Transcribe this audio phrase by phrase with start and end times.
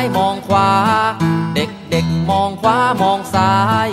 [0.00, 0.70] ายมองขวา
[1.54, 3.54] เด็กเด็กมองขวามองซ้า
[3.86, 3.88] ย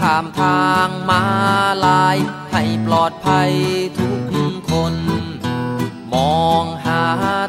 [0.00, 1.22] ข้ามทางมา
[1.86, 2.16] ลาย
[2.52, 3.52] ให้ปลอดภัย
[3.98, 4.94] ทุกคน
[6.14, 7.02] มองหา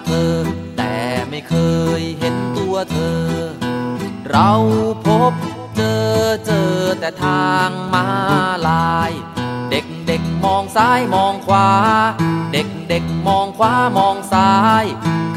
[0.05, 0.33] เธอ
[0.77, 0.95] แต่
[1.29, 1.55] ไม่เค
[1.99, 3.23] ยเห็นตัวเธอ
[4.29, 4.51] เรา
[5.05, 5.33] พบ
[5.75, 8.07] เจอเจอแต่ทางมา
[8.67, 9.11] ลาย
[9.69, 11.69] เด็กเด็กมองซ้ายมองขวา
[12.53, 14.51] เด็กเด็กมองขวามองซ้า
[14.83, 14.85] ย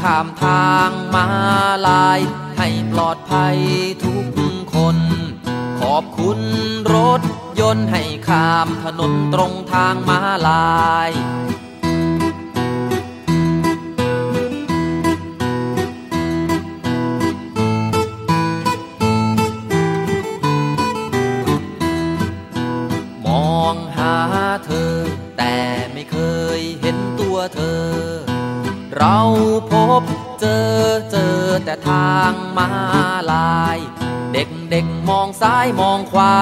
[0.01, 1.27] ข้ามทางมา
[1.87, 2.19] ลาย
[2.57, 3.57] ให้ปลอดภัย
[4.03, 4.25] ทุก
[4.73, 4.97] คน
[5.81, 6.39] ขอบคุณ
[6.95, 7.21] รถ
[7.59, 11.11] ยนต์ให้ข้ามถนนตรงทางมาลาย
[23.25, 24.15] มองหา
[24.65, 24.93] เธอ
[25.37, 25.55] แต่
[25.93, 26.17] ไม่เค
[26.59, 27.83] ยเห็นตัวเธอ
[28.97, 29.17] เรา
[29.71, 30.03] พบ
[30.39, 30.45] เจ
[30.79, 32.69] อเจอแต่ทางมา
[33.31, 33.77] ลาย
[34.33, 36.33] เด็กเด็กมองซ้ายมองขวา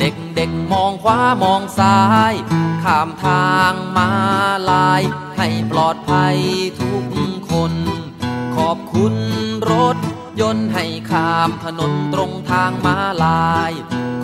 [0.00, 1.98] เด็กเด็กมองขวามองซ้า
[2.30, 2.32] ย
[2.84, 4.10] ข้ามทางมา
[4.70, 5.02] ลาย
[5.38, 6.36] ให้ปลอดภัย
[6.80, 7.04] ทุก
[7.50, 7.72] คน
[8.56, 9.14] ขอบคุณ
[9.72, 9.96] รถ
[10.40, 13.72] ยนต์ให้ข้ามถนนตรงทางมาลาย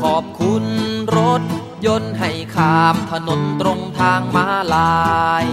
[0.03, 0.65] ขอบคุณ
[1.19, 1.43] รถ
[1.87, 4.95] ยนต์ให้ข้ามถนนตรงทางมาลา
[5.43, 5.45] ย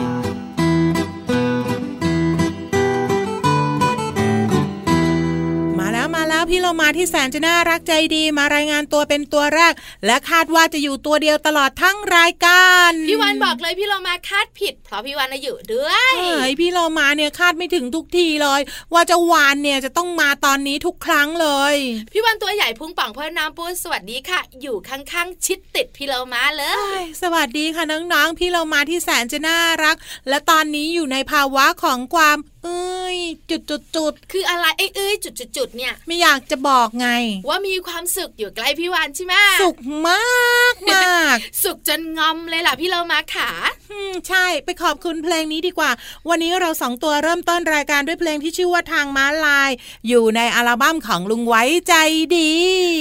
[6.54, 9.74] พี่เรามาที่แสนจะน่ารักใจดีมารายงานตัวเป็นตัวแรก
[10.06, 18.62] และคาดว่าจะอยู่ตัวเดียวตลอดทั้งรายการพี่วันบอกเลยพี่เรามาคาดผิด เพราะพี่วันน่ะอยู่ด้วยเฮ้ยพี่เรามาเนี่ยคาดไม่ถึงทุกทีเลย
[18.94, 21.76] ว่าจะวานเนี่ยจะต้องมาตอนนี้ทุกครั้งเลย
[22.14, 29.96] พี่วันตัวใหญ่พุงป่องเพื่อนน้ำปูสวัสดีค่ะ อยู่ข้างๆชิดติดพี่เรามาเลเอ้ยยสวัสดีค่ะน้องๆพี่เรามาที่แสนจะน่ารัก
[30.30, 33.18] และตอนนี้อยู่ในภาวะของความเอ้ย
[33.50, 37.08] จุดจุดจุดคืออะไรเอ้ยเอ้ยจุดจุดจุดๆๆเนี่ย ไม่อยากจะบอกไง
[37.48, 39.78] ว่ามีความสุขอยู่ใกล้พี่วันใช่ไหมสุข
[40.08, 40.22] มา
[40.61, 40.61] ก
[41.32, 43.50] มากสุขจนงอมเลยล่ะพี่เรามาขา
[43.92, 45.92] อืมใช่ไปขอบคุณเพลงนี้ดีกว่า
[46.30, 49.72] วันนี้เราสองตัวเริ่มต้นรายการด้วยเพลงที่ชื่อว่าทางม้าลาย
[50.08, 51.96] อยู่ในอัลบั้มของลุงไว้ใจ
[52.38, 52.52] ดี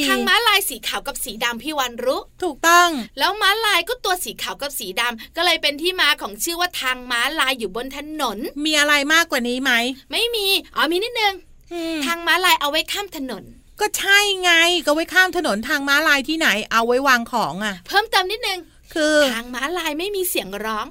[0.08, 9.72] ทางม้าลายสีขาวกับสีดำพี่วันรู้ถูกต้อง แล้วม้าลายก็ตัวสีขาวกับสีดำก็เลยเป็นที่มาของชื่อว่าทางม้าลายอยู่บนถนน มีอะไรมากกว่านี้ไหม
[10.10, 11.34] ไม่มี อ๋อมีนิดนึง
[11.72, 13.44] อืมทางม้าลายเอาไว้ข้ามถนน
[13.80, 14.52] ก็ใช่ไง
[14.86, 18.60] ก็ไว้ข้ามถนนทางม้าลายที่ไหนเอาไว้วางของอะ เพิ่มเติมนิดนึง
[18.94, 20.86] คือทางม้าลายไม่มีเสียงร้อง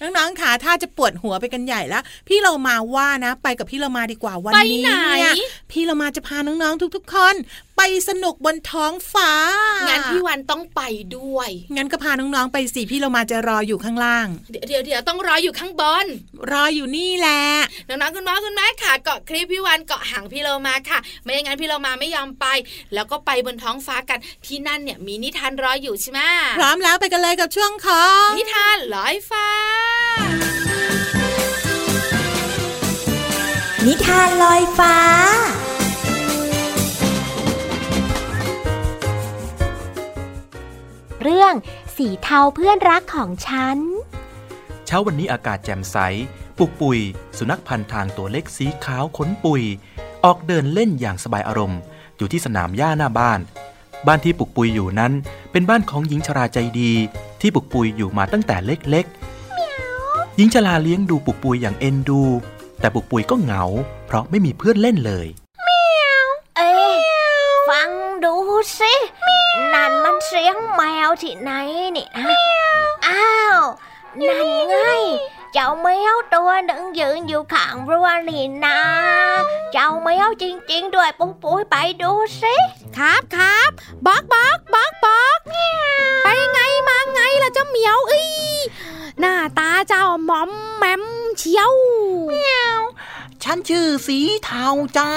[0.00, 5.34] น้องๆค่ะถ้าจะปวดหัวไปกันใหญ่แล้ว พี่เรามาว่านะ ไปกับพี่เรามาดีกว่าวันไปนี้ไหนเนี่ย
[5.70, 7.34] พี่เรามาจะพาน้องๆทุก ๆ คน
[7.76, 9.32] ไปสนุกบนท้องฟ้า
[9.88, 10.82] งั้งั้นพี่วันต้องไป
[11.16, 16.06] ด้วย งั้นก็พาน้องๆไปสิพี่เรามาจะรออยู่ข้างล่างเดี๋ยวเดี๋ยวเดี๋ยวต้องรออยู่ข้างบน
[16.50, 17.42] รออยู่นี่แหละ
[17.88, 22.46] น้องๆคุณพ่อคุณแม่ค่ะ เกาะคลิปพี่วันเกาะหางพี่เรามาค่ะ ไม่อย่างนั้นพี่เรามาไม่ยอมไป
[22.94, 26.20] แล้วก็ไปบนท้องฟ้ากันที่นั่นเนี่ยมีนิทานรออยู่ใช่ไหม
[26.58, 29.48] พร้อมแล้วไปกันเลยกับช่วงของนิทานลอยฟ้า
[33.86, 34.94] นิทานลอยฟ้า
[41.24, 41.54] เรื่อง
[41.96, 43.78] สีเทาเพื่อนรักของฉัน
[44.86, 45.96] เช้าวันนี้อากาศแจ่มใส
[46.58, 46.98] ปุกปุย
[47.38, 49.62] สุนัขพันทางตัวเล็กสีขาวขนปุย
[50.24, 51.80] ออกเดินเล่นอย่างสบายอารมณ์
[52.16, 53.40] อยู่ที่สนามหญ้าหน้าบ้าน
[54.06, 55.12] บ้านที่ปุกปุยอยู่นั้น
[55.52, 56.92] เป็นบ้านของหญิงชราใจดี
[57.40, 62.22] ที่ปุกปุยอยู่มาตั้งแต่เล็กๆหญิงชราเลี้ยงดูปุกปุยอย่างเอ็นดู
[62.80, 63.64] แต่ปุกปุยก็เหงา
[64.06, 65.26] เพราะไม่มีเพื่อนเล่นเลย
[66.56, 66.96] เอ๊ะ
[67.68, 67.90] ฟัง
[68.24, 68.34] ดู
[68.78, 68.94] สิ
[69.72, 71.50] นั่นมันเสียงแมวที่ไหน
[71.96, 72.36] นี่นะ
[73.06, 73.58] อ้าว
[74.28, 74.76] นั่นไง
[75.52, 78.78] เจ้าแมวตัวหนึ่งยืนอยู่ข้างรั้วนี่นะ
[79.72, 82.12] เจ้าแมวจริง ๆ ด้วยปุ้ยปุ้ยไปดู
[82.42, 82.54] สิ
[82.96, 83.70] ครับครับ
[84.06, 85.38] บอกบอกบอกบอก
[86.24, 88.24] ไปไงมาไงล่ะเจ้าเหมียวอี
[89.20, 91.02] หน้าตาเจ้ามอมแมม
[91.38, 91.72] เชียว
[93.42, 94.66] ฉันชื่อสีเทา
[94.96, 95.10] จ้า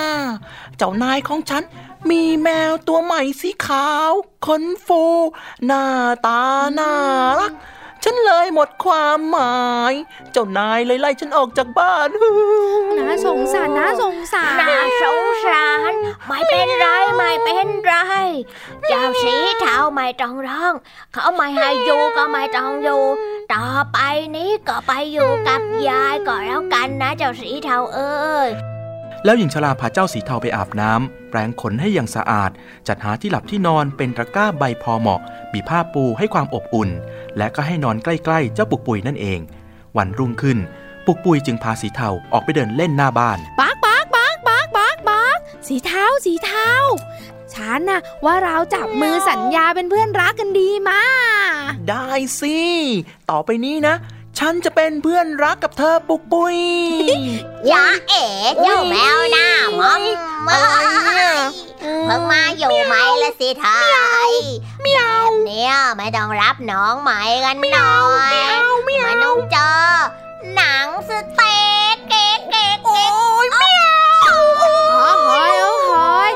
[0.78, 1.64] เจ้านายของฉัน
[2.10, 4.12] มีแมวตัวใหม่สีขาว
[4.46, 5.04] ขนฟู
[5.66, 5.84] หน้า
[6.26, 6.42] ตา
[6.78, 6.92] น่า
[7.40, 7.54] รัก
[8.04, 9.94] ฉันเลยหมดความหมาย
[10.32, 12.10] เจ้านายเลยไล่ฉันออกจากบ้าน
[12.98, 15.94] น่าสงสารน่าสงสารน่าสงสาร
[16.28, 17.94] ไม่เป็นไรไม่เป็นไร
[18.88, 20.74] เจ้าสีเทาไม่ต้องร้อง
[21.14, 23.04] เขาไม่ให้อยู่ก็ไม่ต้องอยู่
[23.54, 23.98] ต่อไป
[24.36, 28.50] นี้ก็ไปอยู่กับยายก็แล้วกันนะเจ้าสีเทาเอ้ย
[29.28, 32.52] แล้วหญิงชราพาเจ้าสีเทาไปอาบน้ำแปรงขนให้อย่างสะอาด
[32.88, 35.22] จัดหาที่หลับที่นอนเป็นตะกร้าใบพอเหมาะ
[35.54, 36.90] มีผ้าปูให้ความอบอุ่น
[37.38, 39.40] และก็ให้นอนใกล้ๆ เจ้าปุกปุยนั่นเอง
[39.98, 40.58] วันรุ่งขึ้น
[41.06, 45.38] ปุกปุยจึงพาสีเทาออกไปเดินเล่นหน้าบ้านบักบักบักบักบักบัก
[45.68, 46.72] สีเทาสีเทา
[47.54, 51.02] ฉันน่ะว่าเราจับมือสัญญาเป็นเพื่อนรักกันดีมา
[51.90, 52.08] ได้
[52.40, 52.58] สิ
[53.30, 53.96] ต่อไปนี้นะ
[54.38, 56.58] ฉันจะเป็นเพื่อนรักกับเธอปุกปุย
[57.72, 58.26] จ้าเอ๋
[58.62, 59.48] เจ้าแมวหน้า
[59.80, 60.02] มอม
[60.48, 60.86] เอ้ย
[62.06, 63.68] เพิ่งมาอยู่ไหมละสิไท
[64.30, 64.32] ย
[64.82, 67.98] เมียวเนี่ยไม่ต้องรับน้องใหม่กันหน่อ
[68.34, 68.36] ย
[68.86, 69.76] ไม่ต้องเจอ
[70.56, 71.60] หนังสเต็
[71.94, 73.84] กเก๊กเก๊กเก๊กโอ้ยเมีย
[74.72, 76.32] วหอยหอยหอย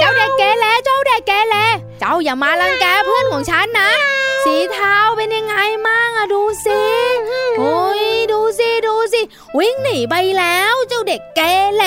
[0.00, 1.56] เจ้าเด็กเกเรเจ้าเด็กเกเร
[2.00, 3.90] เจ้าอย่ามารังแกเพื่อนของฉันนะ
[4.44, 6.80] สีเทา เป็นยังไงมั่งอะดูสิ
[7.58, 9.20] โอ้ยดูสิดูสิ
[9.58, 11.40] วิ่งหนีไปแล้วเจ้าเด็กเก
[11.76, 11.82] เร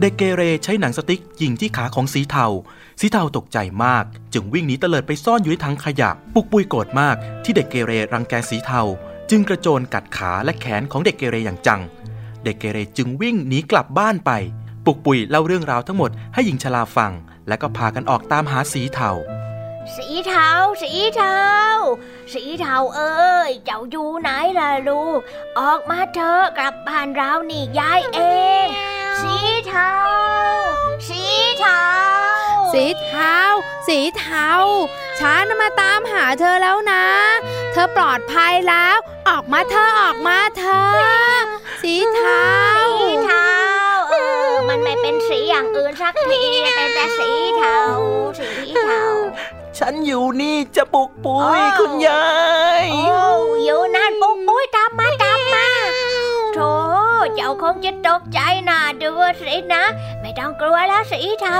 [0.00, 2.46] เด็กเกเรใช้หนังสติ๊กยิงที่ขาของสีเทา
[3.00, 4.04] สีเทาตกใจมาก
[4.34, 8.82] จึงวิ่งหนีเตลิดไปซ่อนอยู่ในถังขยะ ปุกปุยโกรธมากที่เด็กเกเรรังแกสีเทา
[9.30, 11.80] จึงกระโจนกัดขาและแขนของเด็กเกเรอย่างจัง
[12.44, 14.30] เด็กเกเรจึงวิ่งหนีกลับบ้านไป
[14.84, 17.12] ปุกปุยเล่าเรื่องราวทั้งหมดให้หญิงชราฟัง
[17.48, 19.12] และก็พากันออกตามหาสีเทา
[19.96, 20.50] สีเทา
[20.82, 21.38] สีเทา
[22.32, 25.20] สีเทาเอ้ย เจ้าอยู่ไหนล่ะลูก
[25.58, 28.18] ออกมาเถอะกลับบ้านเรานี่ยายเอ
[28.64, 28.66] ง
[29.20, 29.34] สี
[29.66, 29.92] เทา
[31.08, 31.22] สี
[31.58, 31.84] เทา
[32.72, 33.38] สีเทา
[33.88, 34.50] สีเทา
[35.18, 37.04] ฉันน่ะมาตามหาเธอแล้วนะ
[37.72, 38.96] เธอปลอดภัยแล้ว
[39.28, 41.44] ออกมาเธอะออกมาเธอะ
[41.82, 42.46] สีเทา
[43.00, 43.48] สีเทา
[44.10, 44.14] เอ
[44.48, 46.42] อ มันไม่เป็นสีอย่างอื่นสักที
[46.74, 47.78] เป็นแต่สีเทา
[48.38, 48.48] สี
[48.84, 49.02] เทา
[49.78, 52.24] ฉันอยู่นี่จะปุกปุยอ้าวคุณยา
[52.82, 53.20] ย โอ้
[53.64, 55.01] อยู่นั่นปุ๊กปุ้ยตามมาตามมาโธ่เจ้า
[57.62, 59.10] คงจะตกใจนะดู
[59.40, 59.84] สินะ
[60.20, 61.54] ไม่ต้องกลัวแล้วสีเทา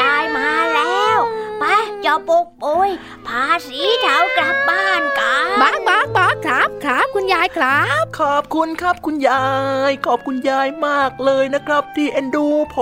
[0.00, 1.18] ยายมาแล้ว
[1.58, 1.64] ไป
[2.02, 2.90] เจ้าปุ๊กปุ้ย
[3.26, 9.44] พาสีเทากลับบ้านกันบักบักบักครับครับ คุณยายครับ ขอบคุณครับคุณยา
[9.90, 12.46] ย ขอบคุณยายมากเลยนะครับ ที่เอ็นดู
[12.76, 12.78] ผ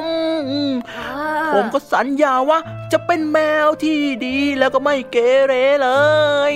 [0.00, 0.02] ม
[0.88, 0.92] เอ
[1.44, 2.58] อผมก็สัญญาว่า
[2.92, 5.16] จะเป็นแมวที่ดีแล้วก็ไม่เก
[5.46, 5.52] เร
[5.82, 5.90] เล
[6.52, 6.54] ย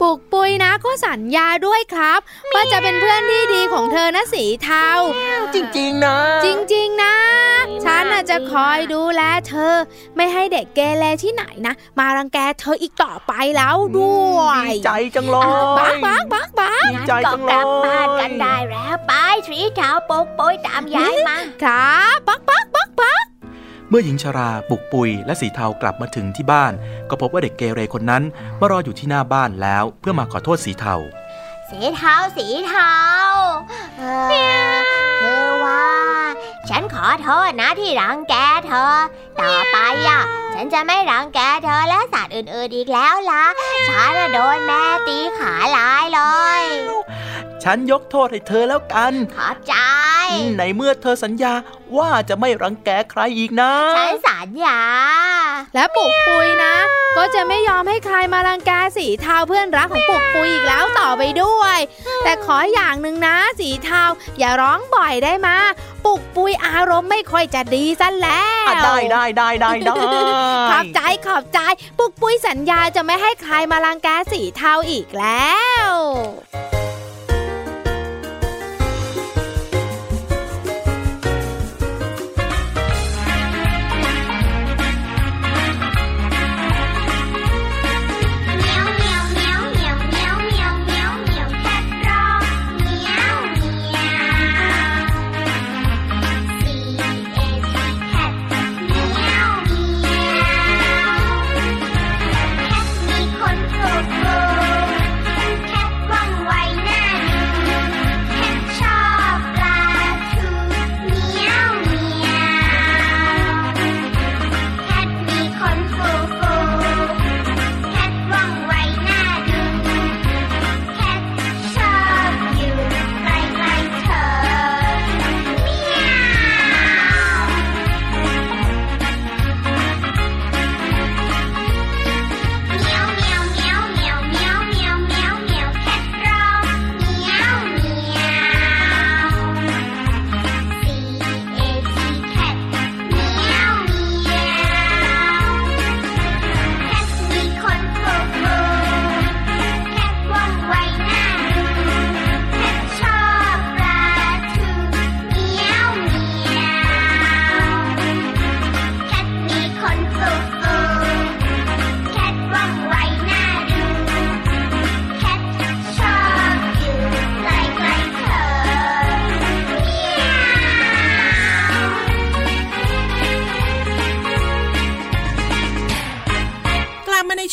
[0.00, 2.20] ปุกปุยนะก็สัญญาด้วยครับ
[2.54, 4.85] ว่าจะเป็นเพื่อนที่ดีของเธอนะสีเทา
[5.54, 7.14] จริงๆนะ จริง ๆ นะ
[7.84, 9.74] ฉันน่ะจะคอยดูแลเธอ
[10.16, 19.12] ไม่ให้เด็กเกเรที่ไหนนะ มารังแกเธออีกต่อไปแล้วด้วยดีใจจังเลยบักบักบักบักดีงั้นใจก็จังกเลลับบ้านยกันได้แล้วไป
[19.48, 23.24] สีเทาปุ๊กปุ้ยตามยายมาครับบักบักบักบัก
[23.88, 26.72] เมื่อหญิงชราปุกปุยและสีเทากลับมาถึงที่บ้าน
[27.10, 28.22] ก็พบว่าเด็กเกเรคนนั้น
[28.60, 30.94] มารออยู่ที่หน้าบ้านแล้วเพื่อมาขอโทษสีเทา
[31.70, 32.94] สีเทาสีเทา
[33.98, 34.80] เออ
[35.22, 35.86] คือว่า
[36.70, 38.34] ฉันขอโทษนะที่รังแก
[38.66, 38.94] เธอ
[39.40, 39.76] ต่อไป
[40.08, 40.22] อะ
[40.54, 43.44] ฉันจะไม่รังแกเธอและสัตว์อื่นๆอีกแล้วล่ะ
[43.88, 46.20] ฉันน่ะโดนแม่ตีขาลายเล
[46.60, 46.62] ย
[47.62, 49.74] ฉันยกโทษให้เธอแล้วกัน ขอบใจ
[50.58, 51.52] ในเมื่อเธอสัญญา
[51.96, 54.80] ว่าจะไม่รังแกใครอีกนะ ฉันสัญญา
[55.74, 56.74] และปุกปุยนะ
[57.16, 61.78] ก็จะไม่ยอมให้ใครมารังแกสีเทาเพื่อนรักของปุกปุยอีกแล้วต่อไปด้วย
[62.24, 64.02] แต่ขออย่างหนึ่งนะ สีเทา
[64.38, 65.56] อย่าร้องบ่อยได้มา
[66.04, 69.94] ปุกปุยอารมณ์ไม่ค่อยจะดีซะแล้วอะได้ได้ได้ได้ได้
[70.70, 71.58] ขอบใจขอบใจ
[71.98, 75.54] ปุกปุยสัญญาจะไม่ให้ใครมารังแกสีเทาอีกแล้
[75.88, 75.90] ว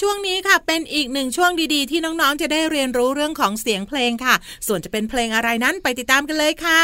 [0.01, 4.35] ช่วงนี้ค่ะ เป็นอีกหนึ่งช่วงดีๆ ที่น้องๆ จะได้เรียนรู้เรื่องของเสียงเพลงค่ะ
[4.67, 6.83] ส่วนจะเป็นเพลงอะไรนั้นไปติดตามกันเลยค่ะ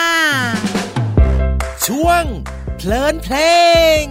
[1.87, 2.23] ช่วง
[2.77, 3.35] เพลินเพล
[4.01, 4.03] ง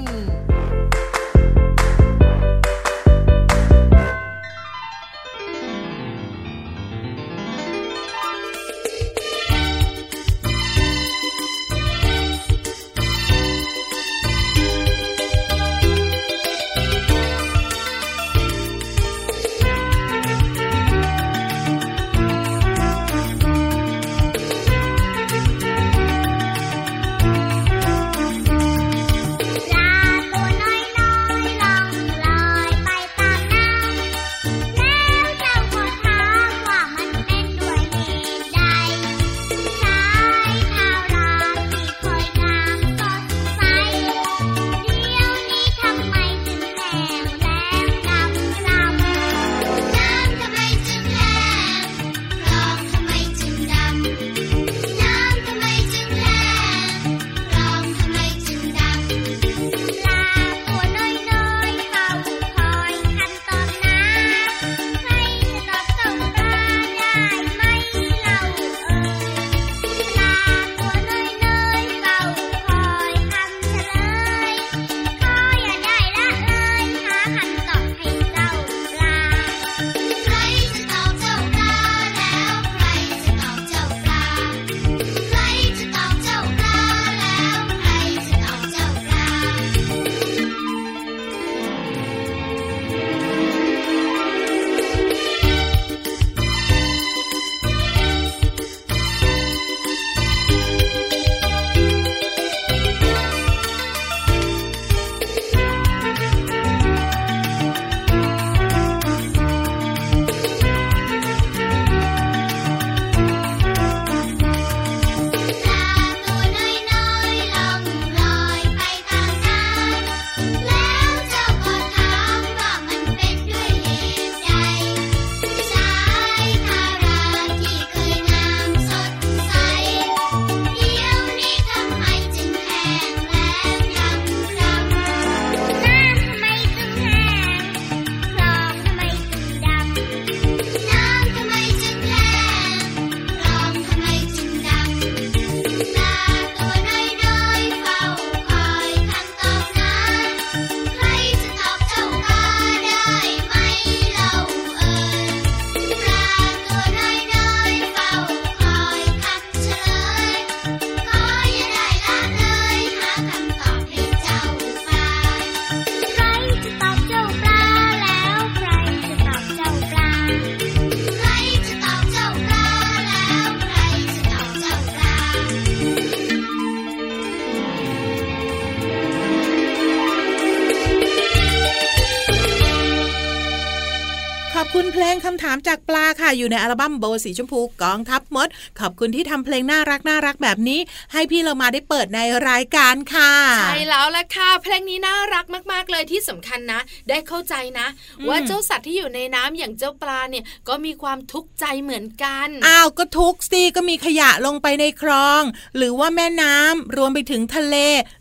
[186.28, 188.48] ค่ะอยู่ในอัลบั้มโบสีชมพูกองทัพมด
[188.80, 190.80] ขอบคุณที่ทำเพลงน่ารักน่ารักแบบนี้
[191.12, 197.86] ให้พี่เรามาได้เปิดในรายการค่ะ ใช่แล้วละค่ะเพลงนี้น่ารักมาก ๆ เลยที่สำคัญนะ ได้เข้าใจนะ
[198.18, 205.42] อืมว่าเจ้าสัตว์ที่อยู่ในน้ำอย่างเจ้าปลาเนี่ยก็มีความทุกข์ใจเหมือนกันอ้าวก็ทุกสิก็มีขยะลงไปในคลอง
[205.76, 207.76] หรือว่าแม่น้ำรวมไปถึงทะเล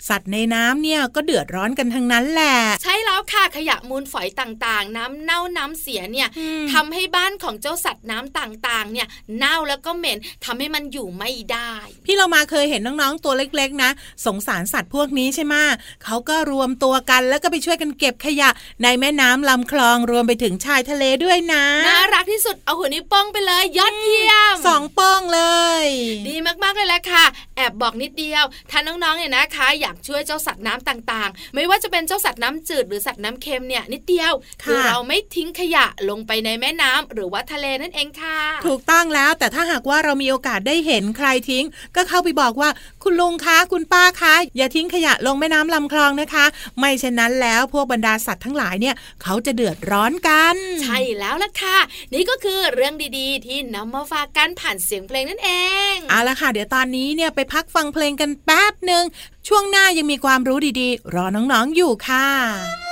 [0.09, 11.74] สัตว์ในน้ำเนี่ยก็เดือดร้อนกันทั้งนั้นแหละ ใช่แล้วค่ะขยะมูลฝอยต่างๆ น้ำเน่าน้ำเสียเนี่ยอืมทำให้บ้านของเจ้าสัตว์น้ำต่างๆ เนี่ยเน่าแล้วก็เหม็นทำให้มันอยู่ไม่ได้
[12.06, 13.89] พี่เรามาเคยเห็นน้องๆตัวเล็กๆ นะ
[14.25, 15.56] สงสารสัตว์พวกนี้ใช่ไหม
[16.04, 18.50] เขาก็รวมตัวกันแล้วก็ไปช่วยกันเก็บขยะ
[18.84, 25.42] ในแม่น้ำลำคลองรวมไปถึงชายทะเลด้วยนะน่ารักที่สุดเอาหัวนิ้วโป้งไปเลยยอดเยี่ยมสองโป้องเล
[25.84, 25.86] ย
[26.27, 27.25] ดีมากๆเลยแหละค่ะ
[27.56, 41.65] แอบบอกนิดเดียวถ้าน้องๆเนี่ยนะคะ อยากช่วยเจ้าสัตว์น้ำต่างๆ ไม่ว่าจะเป็นเจ้าสัตว์น้ำจืดหรือสัตว์น้ำเค็มเนี่ยนิดเดียวค่ะอเราไม่ทิ้งขยะลงไปในแม่น้ำหรือว่าทะเลนั่นเองค่ะ ถูกต้องแล้วแต่ถ้าหากว่าเรามีโอกาสได้เห็นใครทิ้ง
[41.96, 42.70] ก็เข้าไปบอกว่า
[43.03, 46.46] คุณลุงคะคุณป้าคะอย่าทิ้งขยะลงแม่น้ำลำคลองนะคะ
[46.79, 51.77] ไม่เช่นนั้นแล้วพวกบรรดาสัตว์ทั้งหลายเนี่ยเขาจะเดือดร้อนกัน ใช่แล้วล่ะค่ะ
[52.13, 55.51] นี่ก็คือเรื่องดีๆ ที่นำมาฝากกันผ่านเสียงเพลงนั่นเอ
[55.94, 59.03] งเอาละค่ะ เดี๋ยวตอนนี้เนี่ยไปพักฟังเพลงกันแป๊บหนึ่ง
[59.48, 62.87] ช่วงหน้ายังมีความรู้ดีๆ รอน้องๆอยู่ค่ะ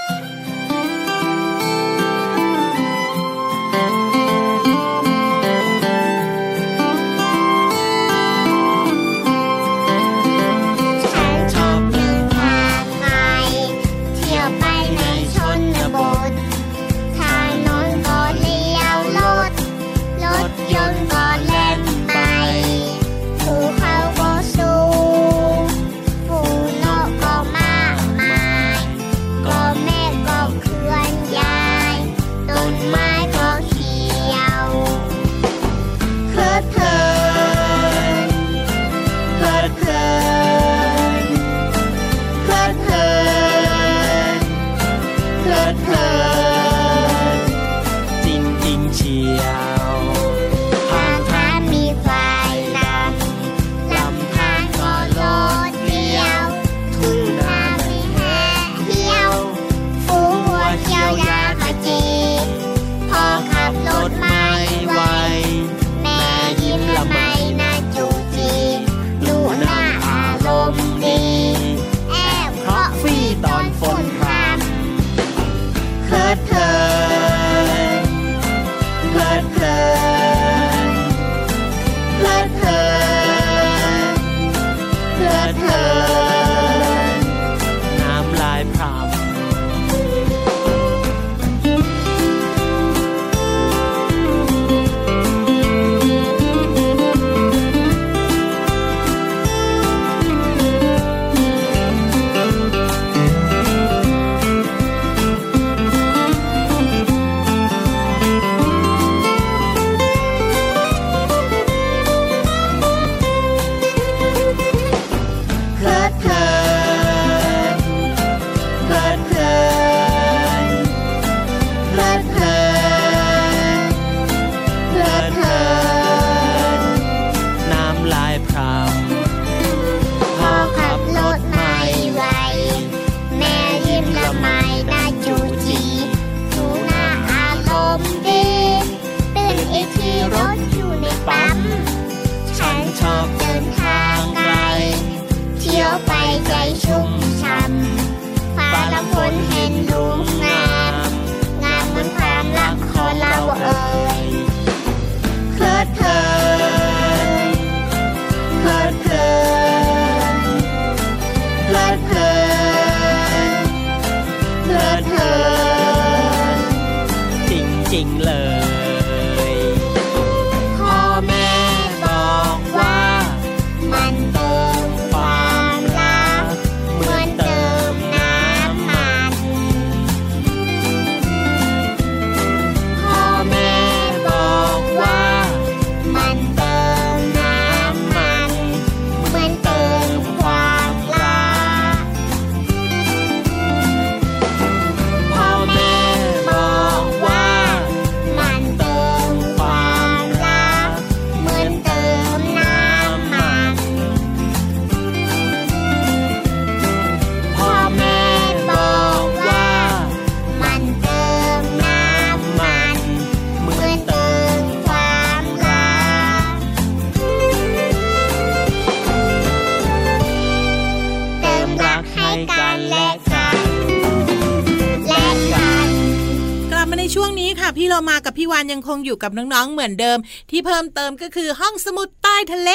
[228.56, 230.18] วานยังคงอยู่กับน้องๆเหมือนเดิม
[230.50, 232.72] ที่เพิ่มเติมก็คือห้องสมุดใต้ทะเล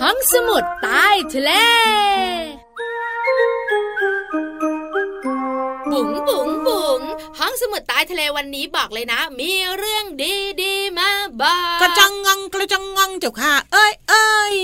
[0.00, 1.50] ห้องสมุดใต้ทะเล
[5.90, 7.00] บุ๋งบุ๋งบุ๋ง
[7.38, 10.04] ห้องสมุดใต้ทะเลวันนี้บอกเลยนะ มีเรื่อง
[10.62, 11.10] ดีๆมา
[11.40, 14.54] บอกกระจังงัง กระจังงังเจ้าค่ะ เอ้ยเอ้ย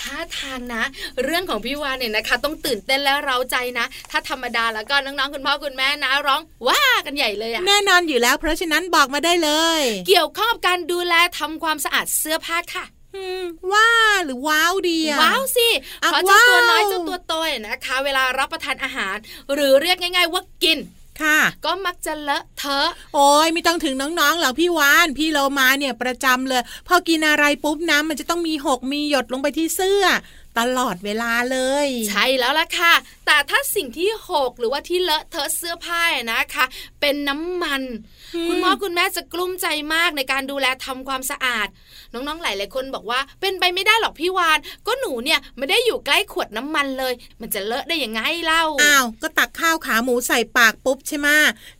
[0.00, 0.82] ท่าทางนะ
[1.24, 12.84] เรื่องของพี่วานเนี่ยนะคะ ต้องตื่นเต้นและเร้าใจนะ ถ้าธรรมดาแล้วก็น้องๆคุณพ่อคุณแม่นะ ร้องว้ากันใหญ่เลยอะแน่นอนอยู่แล้ว เพราะฉะนั้นบอกมาได้เลย เกี่ยวข้องกับการดูแลทำความสะอาดเสื้อผ้าค่ะ
[13.16, 13.42] อืม
[13.72, 13.88] ว่า
[14.24, 15.68] หรือว้าวดีอะว้าวสิ
[16.02, 19.16] อะเพราะเจ้าตัวว้าวน้อยเจ้าตัวโตเนี่ยนะคะ เวลารับประทานอาหาร
[19.54, 20.78] หรือเรียกง่าย ๆ ว่ากิน
[21.22, 30.04] ค่ะ ก็มักจะเลอะเทอะ โอ้ยไม่ต้องถึงน้องๆหรอกพี่วานพี่เรามาเนี่ยประจำเลย พอกินอะไรปุ๊บน้ำมันจะต้องมีหกมีหยดลงไปที่เสื้อ
[30.58, 32.94] ตลอดเวลาเลย ใช่แล้วล่ะค่ะ
[33.26, 36.64] แต่ถ้าสิ่งที่หกหรือว่าที่เลอะเทอะเสื้อผ้านะคะ
[37.00, 37.82] เป็นน้ำมัน
[38.34, 41.68] อืมคุณพ่อคุณแม่จะกลุ้มใจมากในการดูแลทำความสะอาด
[42.12, 51.28] น้องๆหลายๆคนบอกว่า เป็นไปไม่ได้หรอกพี่วาน ก็หนูเนี่ยไม่ได้อยู่ใกล้ขวดน้ำมันเลย มันจะเลอะได้ยังไงเล่าอ้าวก็ตักข้าวขาหมูใส่ปากปุ๊บใช่ไหม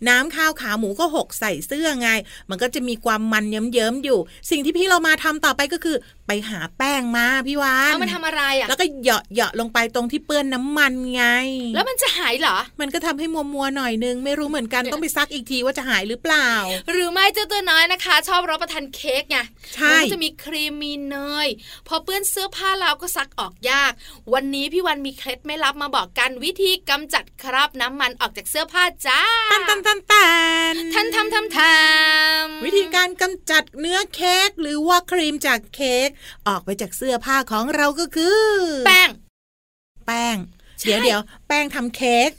[0.08, 2.08] น้ำข้าวขาหมูก็หกใส่เสื้อไง
[2.50, 4.18] มันก็จะมีความมันเยิ้มๆอยู่
[4.50, 5.96] สิ่งที่พี่เรามาทำต่อไปก็คือ
[6.28, 11.24] ไปหาแป้งมาพี่วานเอามาทำอะไรอะแล้วก็เหยาะเหยาะลงไปตรงที่เปื้อนน้ำมันไง
[11.74, 16.50] แล้วมันจะหายเหรอ มันก็ทำให้มัวมัวๆหน่อยนึง ไม่รู้เหมือนกันต้องไปซักอีกทีว่าจะหายหรือเปล่า
[16.90, 19.38] หรือไม่เจ้าตัวน้อยนะคะ ชอบรับประทานเค้กไง
[19.74, 21.48] ใช่มันก็จะมีครีมมีเนย
[21.88, 23.92] พอเปื้อนเสื้อผ้าเราก็ซักออกยาก
[24.34, 30.28] วันนี้พี่วันมีเคล็ดไม่ลับมาบอกกันวิธีกำจัดคราบน้ำมันออกจากเสื้อผ้าจ้าตันตันตันตั
[30.72, 36.08] นทันทำทำทำวิธีการกำจัดเนื้อเค้กหรือว่าครีมจากเค้ก
[36.48, 38.42] ออกไปจากเสื้อผ้าของเราก็คือ
[38.86, 39.10] แป้ง
[40.06, 40.36] แป้ง
[40.78, 42.30] ใช่เดี๋ยวเดี๋ยวแป้งทำเค้ก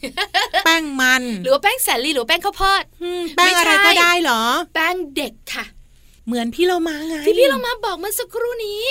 [0.65, 2.83] แป้งมัน หรือว่าแป้งแสนลีหรือว่าแป้งข้าวโพด
[3.21, 5.65] มแป้งอะไรไม่ใช่ก็ได้เหรอ แป้งเด็กค่ะ
[6.27, 8.85] เหมือนพี่เรามาไงที่พี่เรามาบอกเมื่อสักครู่นี้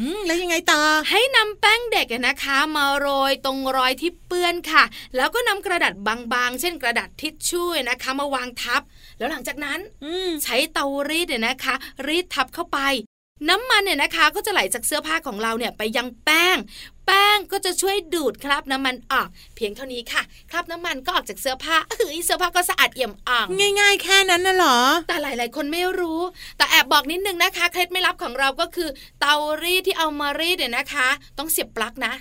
[0.00, 4.84] อืมแล้วยังไงต่อ ให้นำแป้งเด็กอะนะคะ มาโรยตรงรอยที่เปื้อนค่ะ
[5.16, 8.82] แล้วก็นำกระดาษบางๆ เช่นกระดาษทิชชู่นะคะ มาวางทับ
[9.18, 11.74] แล้วหลังจากนั้นอืมใช้เตารีดเนี่ยนะคะ
[12.06, 12.78] รีดทับเข้าไป
[13.48, 16.56] น้ำมันเนี่ยนะคะก็จะไหลจากเสื้อผ้าของเราเนี่ยไปยังแป้ง
[17.06, 23.46] แป้งก็จะช่วยดูดคราบน้ำมันออก เพียงเท่านี้ค่ะคราบน้ำมันก็ออกจากเสื้อผ้าเฮ้ยเสื้อผ้าก็สะอาดเอี่ยมอ่อง
[23.80, 26.20] ง่ายๆ แค่นั้นน่ะเหรอ แต่หลาย ๆ คนไม่รู้
[26.56, 28.88] แต่แอบบอกนิดนึงนะคะเคล็ดไม่ลับของเราก็คือ
[29.20, 32.12] เตารีดที่เอามารีดเนี่ยนะคะ ต้องเสียบปลั๊กนะ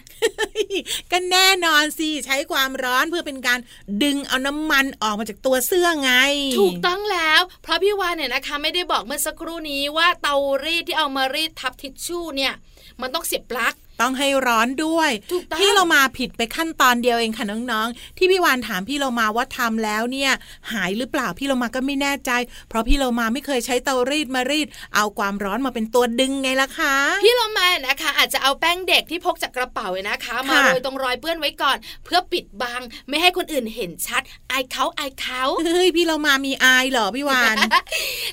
[1.11, 3.59] ก็แน่นอนสิใช้ความร้อนเพื่อเป็นการ
[4.03, 6.11] ดึงเอาน้ำมันออกมาจากตัวเสื้อไง
[6.59, 12.53] ถูกต้องแล้ว เพราะพี่วานเนี่ยนะคะ ไม่ได้บอกเมื่อสักครู่นี้ว่าเตารีดที่เอามารีดทับทิชชู่เนี่ย
[13.01, 20.31] มันต้องเสียบปลั๊ก ต้องให้ร้อนด้วยถูกต้องพี่เรามาผิดไปขั้นตอนเดียวเองค่ะน้องๆ ที่พี่วานถามพี่เรามาว่าทำแล้วเนี่ย
[20.71, 22.31] หายหรือเปล่าพี่เรามาก็ไม่แน่ใจ
[22.69, 37.55] เพราะพี่เรามาไม่เคยใช้เตารีดมารีด เอาความร้อนมาเป็นตัวดึงไงล่ะคะพี่เรามานะคะ อาจจะเอาแป้งเด็กที่พกจากกระเป๋าเนี่ยนะคะ มาค่ะโรยตรงรอยเปื้อนไว้ก่อน เพื่อปิดบังไม่ให้คนอื่นเห็นชัดอายเขาอายเขาเฮ้ยพี่เรามามีอายเหรอพี่วาน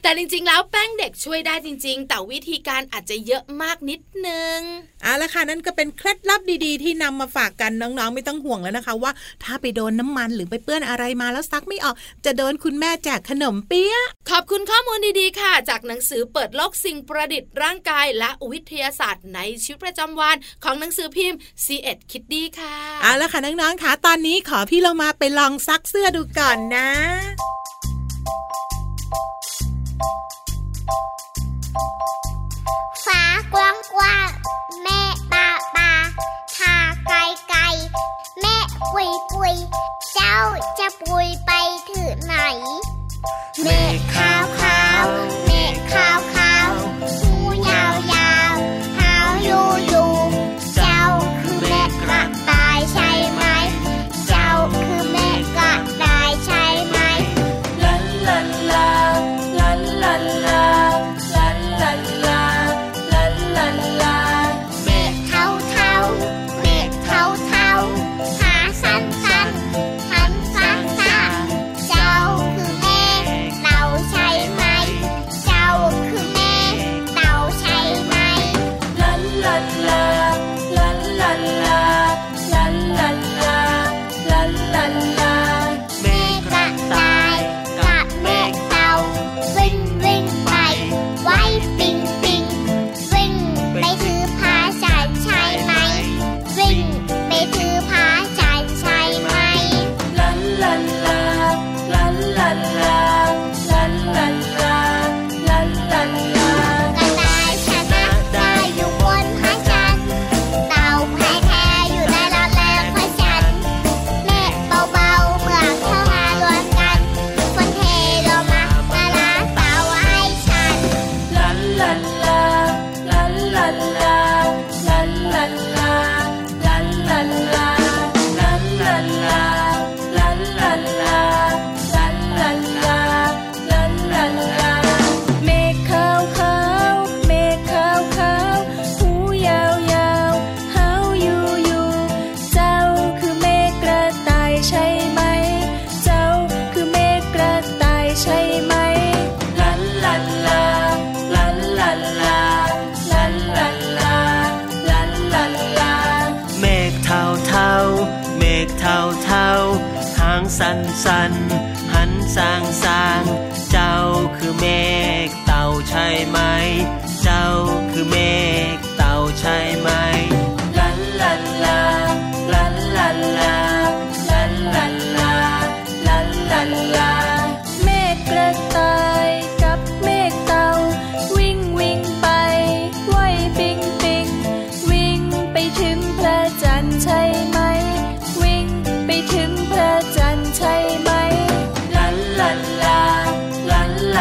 [0.02, 4.58] แต่จริงๆ แล้วแป้งเด็กช่วยได้จริง ๆ แต่วิธีการอาจจะเยอะมากนิดนึง
[5.02, 9.12] เอาละค่ะนั่นก็เป็นเคล็ดลับดีๆ ที่นำมาฝากกันน้องๆ ไม่ต้องห่วงแล้วนะคะ ว่า
[9.44, 11.94] ถ้าไปโดนน้ำมันหรือไปเปื้อนอะไรมาแล้วซักไม่ออก
[12.24, 26.88] จะโดนคุณแม่แจกขนมเปี๊ยะขอบคุณข้อมูลดีๆค่ะ จากหนังสือเปิดโลกสิ่งประดิษฐ์ร่างกาย และวิทยาศาสตร์ในชีวิตประจำวัน ของหนังสือพิมพ์ c ีเอ็ดคิดดีค่ะเอาละค่ะน้องๆค่ะตอนนี้ขอพี่เรามาไปลองซักเสื้อดูก่อนนะ
[33.04, 33.22] ฟ้า
[33.54, 34.28] กว้างกว้าง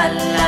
[0.08, 0.47] la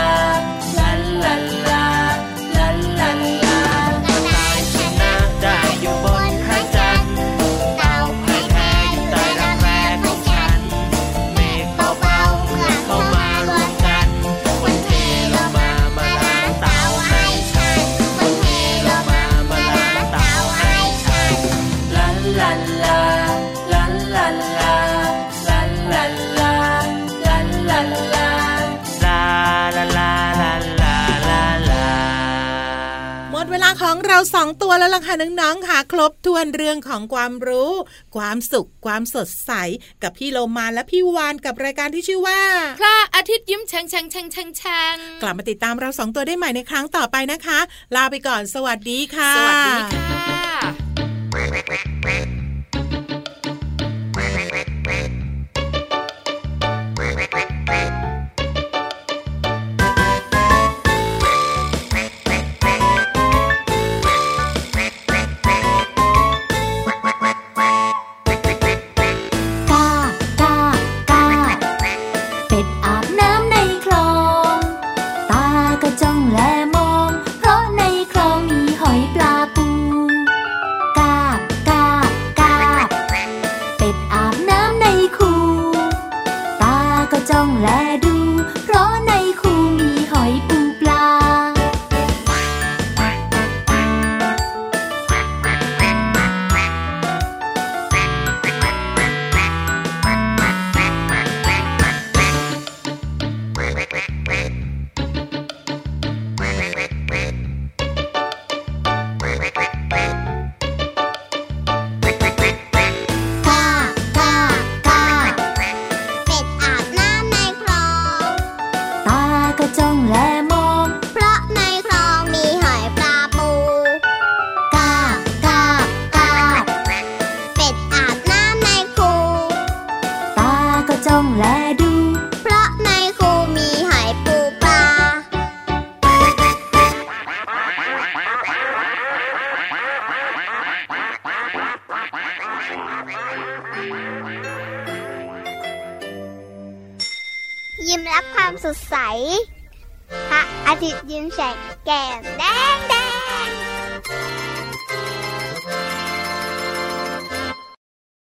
[34.20, 37.72] เราสองตัวแล้วล่ะค่ะน้องๆค่ะ ครบทวนเรื่องของความรู้
[38.16, 39.52] ความสุข ความสดใส
[40.04, 42.42] กับพี่โลมาและพี่วานกับรายการที่ชื่อว่า
[42.80, 47.60] พระอาทิตย์ยิ้มแฉ่งแฉ่งแฉ่งแฉ่งแฉ่งกลับมาติดตามเราสองตัวได้ใหม่ในครั้งต่อไปนะคะ
[47.96, 52.39] ลาไปก่อนสวัสดีค่ะ สวัสดีค่ะ